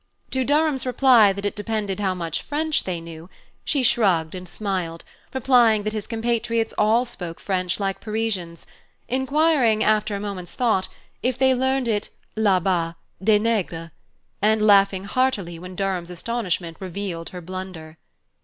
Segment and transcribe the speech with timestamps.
[0.31, 3.29] To Durham's reply that it depended how much French they knew,
[3.63, 8.65] she shrugged and smiled, replying that his compatriots all spoke French like Parisians,
[9.07, 10.89] enquiring, after a moment's thought,
[11.21, 13.91] if they learned it, la bas, des negres,
[14.41, 17.99] and laughing heartily when Durham's astonishment revealed her blunder.